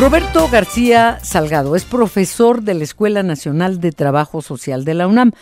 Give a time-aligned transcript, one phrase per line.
[0.00, 5.32] Roberto García Salgado es profesor de la Escuela Nacional de Trabajo Social de la UNAM,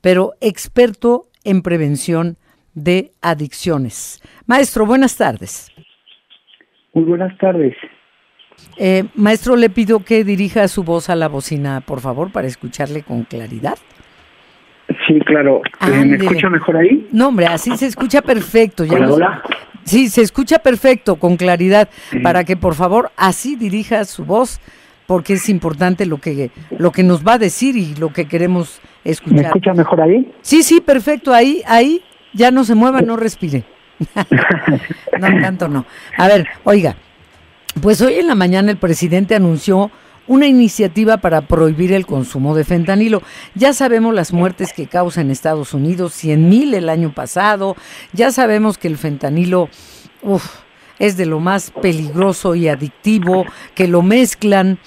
[0.00, 2.36] pero experto en prevención
[2.72, 4.22] de adicciones.
[4.46, 5.70] Maestro, buenas tardes.
[6.94, 7.76] Muy buenas tardes.
[8.78, 13.02] Eh, maestro, le pido que dirija su voz a la bocina, por favor, para escucharle
[13.02, 13.76] con claridad.
[15.06, 15.60] Sí, claro.
[15.86, 17.06] Eh, ¿Me escucha mejor ahí?
[17.12, 18.86] No, hombre, así se escucha perfecto.
[18.86, 19.42] Ya hola.
[19.88, 21.88] Sí, se escucha perfecto, con claridad,
[22.22, 24.60] para que por favor así dirija su voz,
[25.06, 28.80] porque es importante lo que, lo que nos va a decir y lo que queremos
[29.04, 29.38] escuchar.
[29.38, 30.30] ¿Me escucha mejor ahí?
[30.42, 32.02] Sí, sí, perfecto, ahí, ahí,
[32.34, 33.64] ya no se mueva, no respire.
[35.18, 35.86] no, tanto no.
[36.16, 36.94] A ver, oiga,
[37.80, 39.90] pues hoy en la mañana el presidente anunció
[40.28, 43.22] una iniciativa para prohibir el consumo de fentanilo.
[43.54, 47.76] Ya sabemos las muertes que causa en Estados Unidos, 100 mil el año pasado,
[48.12, 49.68] ya sabemos que el fentanilo
[50.98, 54.78] es de lo más peligroso y adictivo, que lo mezclan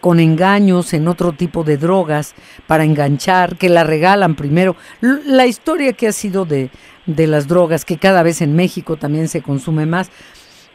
[0.00, 2.34] con engaños en otro tipo de drogas
[2.66, 4.76] para enganchar, que la regalan primero.
[5.00, 6.70] La historia que ha sido de,
[7.06, 10.10] de las drogas, que cada vez en México también se consume más,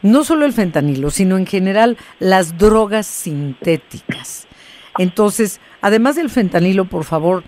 [0.04, 4.46] no solo el fentanilo, sino en general las drogas sintéticas.
[4.98, 7.42] Entonces, además del fentanilo, por favor,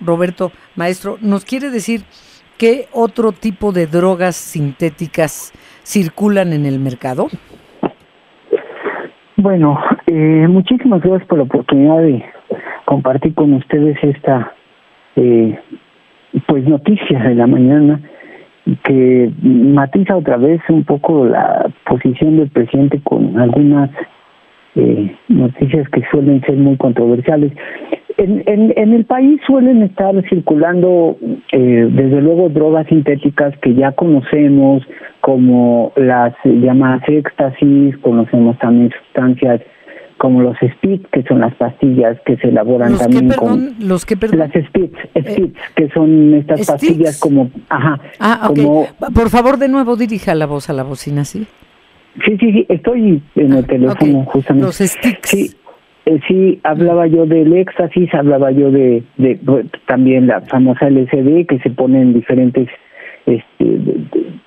[0.00, 2.00] Roberto, maestro, ¿nos quiere decir
[2.56, 5.52] qué otro tipo de drogas sintéticas
[5.84, 7.28] circulan en el mercado?
[9.36, 12.24] Bueno, eh, muchísimas gracias por la oportunidad de
[12.86, 14.54] compartir con ustedes esta
[15.14, 15.60] eh,
[16.46, 18.00] pues noticias de la mañana
[18.84, 23.90] que matiza otra vez un poco la posición del presidente con algunas
[24.74, 27.52] eh, noticias que suelen ser muy controversiales.
[28.16, 31.16] En, en, en el país suelen estar circulando,
[31.52, 34.82] eh, desde luego, drogas sintéticas que ya conocemos,
[35.20, 39.60] como las llamadas éxtasis, conocemos también sustancias
[40.18, 44.50] como los SPITs, que son las pastillas que se elaboran también con los que las
[44.50, 48.50] SPITs, eh, que son estas pastillas como ajá, ah,
[49.14, 51.46] por favor de nuevo dirija la voz a la bocina, ¿sí?
[52.24, 54.66] Sí, sí, sí, estoy en el ah, teléfono justamente.
[54.66, 55.28] Los sticks.
[55.30, 55.54] Sí,
[56.06, 59.38] eh, sí, hablaba yo del éxtasis, hablaba yo de, de,
[59.86, 62.68] también la famosa LCD que se pone en diferentes
[63.26, 63.80] este,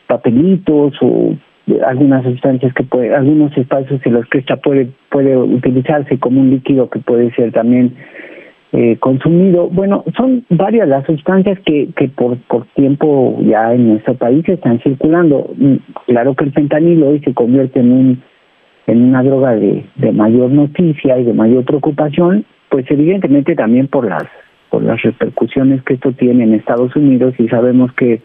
[0.08, 1.36] papelitos o
[1.86, 6.50] algunas sustancias que puede, algunos espacios en los que esta puede, puede utilizarse como un
[6.50, 7.96] líquido que puede ser también
[8.74, 9.68] eh, consumido.
[9.68, 14.80] Bueno, son varias las sustancias que, que por, por tiempo ya en nuestro país están
[14.80, 15.50] circulando.
[15.58, 15.76] Mm,
[16.08, 18.24] claro que el fentanilo hoy se convierte en un
[18.88, 24.10] en una droga de, de mayor noticia y de mayor preocupación, pues evidentemente también por
[24.10, 24.24] las
[24.70, 28.22] por las repercusiones que esto tiene en Estados Unidos y sabemos que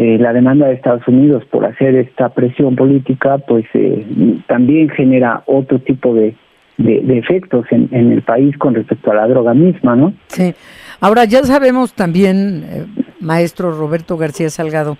[0.00, 4.06] eh, la demanda de Estados Unidos por hacer esta presión política, pues eh,
[4.46, 6.34] también genera otro tipo de,
[6.78, 10.14] de, efectos en, en, el país con respecto a la droga misma, ¿no?
[10.28, 10.54] Sí.
[11.00, 12.86] Ahora ya sabemos también, eh,
[13.20, 14.96] maestro Roberto García Salgado,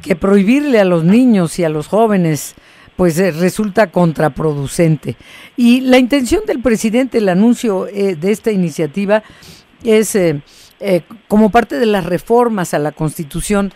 [0.00, 2.54] que prohibirle a los niños y a los jóvenes
[2.96, 5.16] pues resulta contraproducente.
[5.58, 9.22] Y la intención del presidente, el anuncio de esta iniciativa,
[9.84, 10.18] es
[11.28, 13.72] como parte de las reformas a la Constitución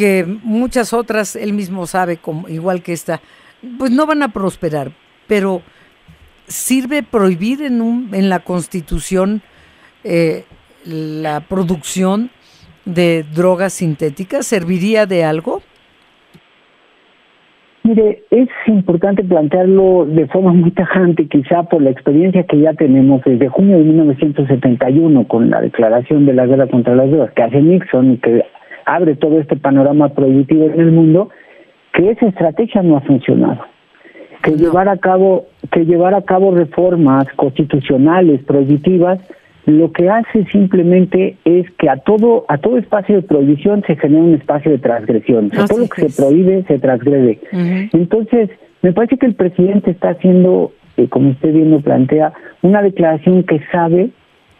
[0.00, 3.20] que muchas otras, él mismo sabe, como, igual que esta,
[3.78, 4.92] pues no van a prosperar,
[5.26, 5.60] pero
[6.46, 9.42] ¿sirve prohibir en, un, en la Constitución
[10.02, 10.44] eh,
[10.86, 12.30] la producción
[12.86, 14.46] de drogas sintéticas?
[14.46, 15.60] ¿Serviría de algo?
[17.82, 23.20] Mire, es importante plantearlo de forma muy tajante, quizá por la experiencia que ya tenemos
[23.26, 27.60] desde junio de 1971 con la declaración de la guerra contra las drogas que hace
[27.60, 28.44] Nixon y que
[28.94, 31.30] abre todo este panorama prohibitivo en el mundo,
[31.92, 33.64] que esa estrategia no ha funcionado.
[34.42, 39.18] Que llevar a cabo, que llevar a cabo reformas constitucionales prohibitivas,
[39.66, 44.22] lo que hace simplemente es que a todo, a todo espacio de prohibición se genera
[44.22, 45.50] un espacio de transgresión.
[45.50, 47.38] todo lo que se prohíbe se transgrede.
[47.92, 48.50] Entonces,
[48.82, 52.32] me parece que el presidente está haciendo, eh, como usted bien lo plantea,
[52.62, 54.10] una declaración que sabe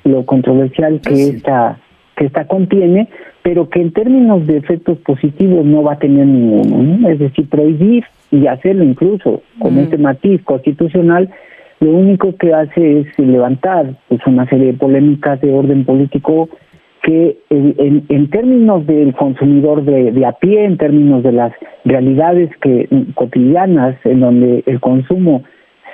[0.05, 1.79] lo controversial que esta
[2.21, 3.09] que esta contiene,
[3.43, 7.09] pero que en términos de efectos positivos no va a tener ninguno.
[7.09, 11.31] Es decir, prohibir y hacerlo incluso con este matiz constitucional,
[11.81, 16.51] lo único que hace es levantar pues, una serie de polémicas de orden político
[17.03, 21.55] que en, en términos del consumidor de, de, a pie, en términos de las
[21.87, 25.43] realidades que cotidianas en donde el consumo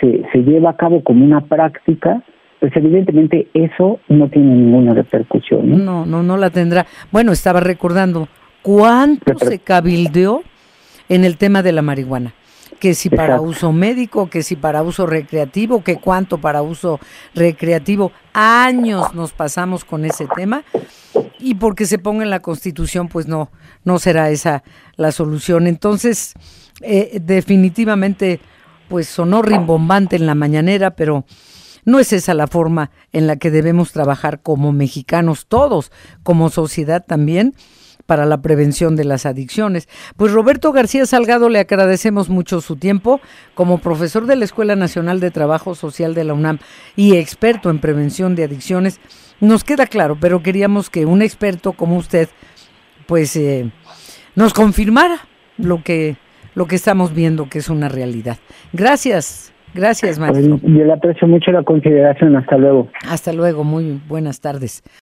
[0.01, 2.25] se, se lleva a cabo como una práctica,
[2.61, 5.85] pues evidentemente eso no tiene ninguna repercusión.
[5.85, 6.07] ¿no?
[6.07, 6.87] no, no, la tendrá.
[7.13, 8.29] Bueno, estaba recordando
[8.63, 10.43] cuánto se cabildeó
[11.09, 12.35] en el tema de la marihuana.
[12.81, 17.01] que si para uso médico, que si para uso recreativo, que cuánto para uso
[17.35, 18.13] recreativo.
[18.35, 20.63] Años nos pasamos con ese tema
[21.39, 23.51] y porque se ponga en la Constitución, pues no,
[23.85, 24.63] no será esa
[24.97, 25.67] la solución.
[25.67, 26.35] Entonces,
[26.83, 28.41] eh, definitivamente,
[28.89, 31.25] pues sonó rimbombante en la mañanera, pero
[31.87, 35.91] no es esa la forma en la que debemos trabajar como mexicanos todos,
[36.23, 37.55] como sociedad también
[38.05, 39.89] para la prevención de las adicciones.
[40.17, 43.21] Pues Roberto García Salgado le agradecemos mucho su tiempo
[43.55, 46.59] como profesor de la Escuela Nacional de Trabajo Social de la UNAM
[46.95, 49.01] y experto en prevención de adicciones.
[49.41, 52.29] Nos queda claro, pero queríamos que un experto como usted
[53.07, 53.71] pues eh,
[54.35, 56.17] nos confirmara lo que
[56.55, 58.39] lo que estamos viendo que es una realidad.
[58.73, 59.53] Gracias.
[59.75, 60.59] Gracias, maestro.
[60.63, 62.37] Yo le aprecio mucho la consideración.
[62.37, 62.89] Hasta luego.
[63.09, 63.65] Hasta luego.
[63.65, 64.83] Muy buenas tardes.